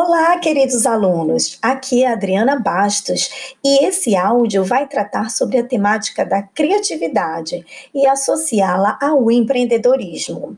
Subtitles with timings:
[0.00, 1.58] Olá, queridos alunos.
[1.60, 8.06] Aqui é Adriana Bastos e esse áudio vai tratar sobre a temática da criatividade e
[8.06, 10.56] associá-la ao empreendedorismo.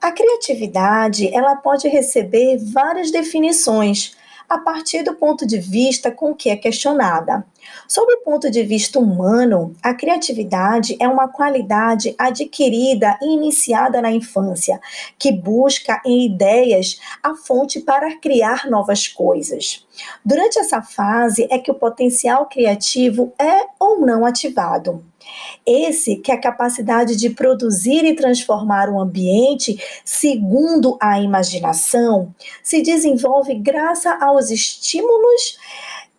[0.00, 4.16] A criatividade, ela pode receber várias definições
[4.48, 7.44] a partir do ponto de vista com que é questionada.
[7.88, 14.10] Sob o ponto de vista humano, a criatividade é uma qualidade adquirida e iniciada na
[14.10, 14.80] infância,
[15.18, 19.86] que busca em ideias a fonte para criar novas coisas.
[20.24, 25.04] Durante essa fase é que o potencial criativo é ou não ativado.
[25.64, 32.82] Esse que é a capacidade de produzir e transformar o ambiente segundo a imaginação se
[32.82, 35.58] desenvolve graças aos estímulos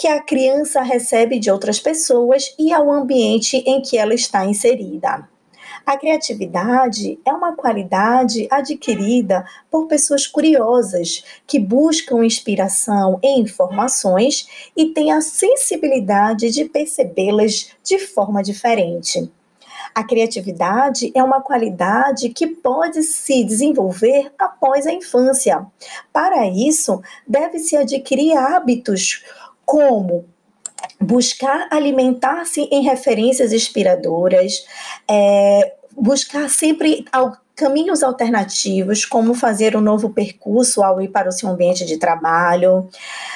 [0.00, 5.28] que a criança recebe de outras pessoas e ao ambiente em que ela está inserida.
[5.84, 14.86] A criatividade é uma qualidade adquirida por pessoas curiosas que buscam inspiração em informações e
[14.86, 19.30] têm a sensibilidade de percebê-las de forma diferente.
[19.94, 25.66] A criatividade é uma qualidade que pode se desenvolver após a infância.
[26.10, 29.24] Para isso, deve-se adquirir hábitos
[29.70, 30.24] como
[31.00, 34.66] buscar alimentar-se em referências inspiradoras,
[35.08, 37.04] é, buscar sempre
[37.54, 42.88] caminhos alternativos, como fazer um novo percurso ao ir para o seu ambiente de trabalho,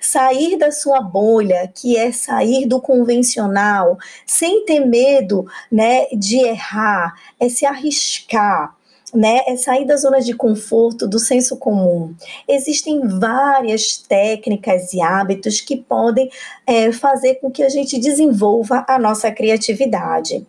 [0.00, 3.96] sair da sua bolha, que é sair do convencional,
[4.26, 8.74] sem ter medo né, de errar, é se arriscar
[9.16, 12.14] né, é sair da zona de conforto, do senso comum.
[12.48, 16.30] Existem várias técnicas e hábitos que podem
[16.66, 20.46] é, fazer com que a gente desenvolva a nossa criatividade.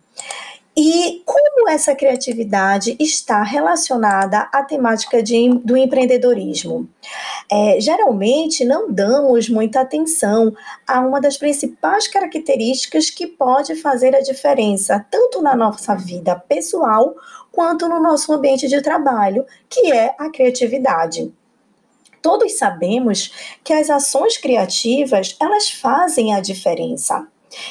[0.80, 6.88] E como essa criatividade está relacionada à temática de, do empreendedorismo?
[7.50, 10.54] É, geralmente não damos muita atenção
[10.86, 17.12] a uma das principais características que pode fazer a diferença, tanto na nossa vida pessoal
[17.50, 21.34] quanto no nosso ambiente de trabalho, que é a criatividade.
[22.22, 27.26] Todos sabemos que as ações criativas, elas fazem a diferença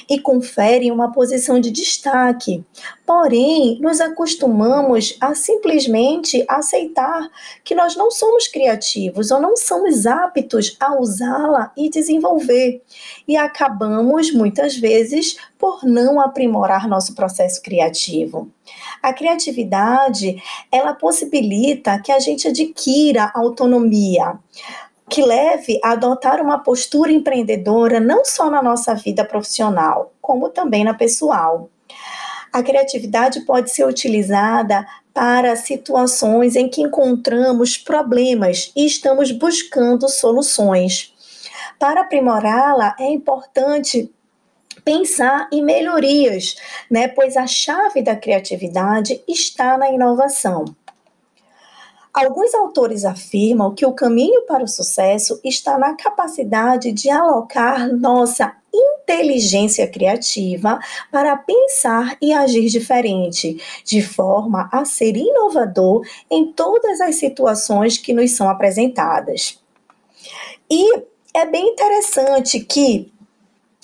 [0.10, 2.64] e conferem uma posição de destaque.
[3.06, 7.30] Porém, nos acostumamos a simplesmente aceitar
[7.64, 12.82] que nós não somos criativos ou não somos aptos a usá-la e desenvolver.
[13.28, 18.52] E acabamos, muitas vezes, por não aprimorar nosso processo criativo.
[19.02, 24.38] A criatividade, ela possibilita que a gente adquira autonomia
[25.10, 30.84] que leve a adotar uma postura empreendedora não só na nossa vida profissional, como também
[30.84, 31.70] na pessoal.
[32.52, 41.14] A criatividade pode ser utilizada para situações em que encontramos problemas e estamos buscando soluções.
[41.80, 44.12] Para aprimorá-la, é importante
[44.84, 46.56] pensar em melhorias,
[46.90, 47.08] né?
[47.08, 50.66] Pois a chave da criatividade está na inovação.
[52.18, 58.56] Alguns autores afirmam que o caminho para o sucesso está na capacidade de alocar nossa
[58.74, 60.80] inteligência criativa
[61.12, 68.14] para pensar e agir diferente, de forma a ser inovador em todas as situações que
[68.14, 69.62] nos são apresentadas.
[70.72, 71.04] E
[71.36, 73.14] é bem interessante que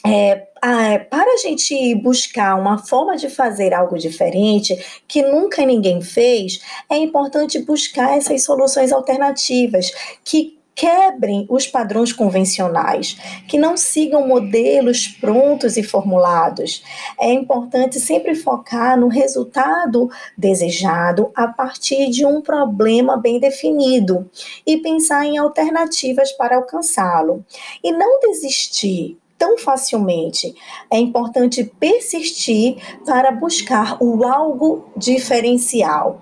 [0.06, 4.76] é, ah, para a gente buscar uma forma de fazer algo diferente
[5.08, 9.92] que nunca ninguém fez, é importante buscar essas soluções alternativas
[10.24, 13.16] que quebrem os padrões convencionais,
[13.48, 16.84] que não sigam modelos prontos e formulados.
[17.20, 24.30] É importante sempre focar no resultado desejado a partir de um problema bem definido
[24.66, 27.46] e pensar em alternativas para alcançá-lo.
[27.84, 30.56] E não desistir tão facilmente.
[30.90, 36.22] É importante persistir para buscar o algo diferencial.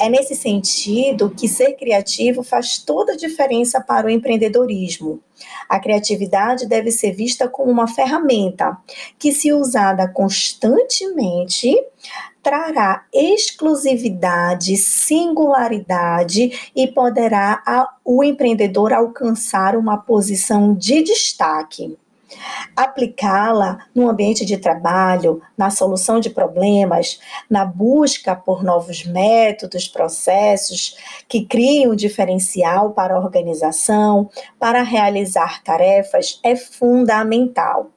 [0.00, 5.20] É nesse sentido que ser criativo faz toda a diferença para o empreendedorismo.
[5.68, 8.76] A criatividade deve ser vista como uma ferramenta
[9.20, 11.72] que, se usada constantemente,
[12.42, 17.62] trará exclusividade, singularidade e poderá
[18.04, 21.96] o empreendedor alcançar uma posição de destaque.
[22.76, 30.96] Aplicá-la no ambiente de trabalho, na solução de problemas, na busca por novos métodos, processos
[31.28, 37.90] que criem um diferencial para a organização, para realizar tarefas, é fundamental.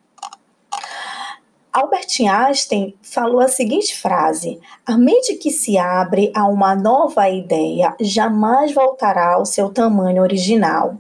[1.76, 7.94] Albert Einstein falou a seguinte frase: A mente que se abre a uma nova ideia
[8.00, 10.96] jamais voltará ao seu tamanho original.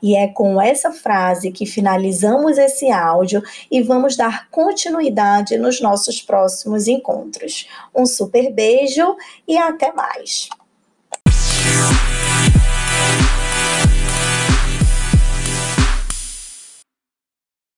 [0.00, 6.22] E é com essa frase que finalizamos esse áudio e vamos dar continuidade nos nossos
[6.22, 7.66] próximos encontros.
[7.92, 9.16] Um super beijo
[9.48, 10.48] e até mais!